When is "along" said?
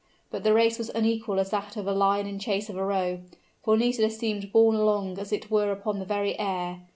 4.75-5.19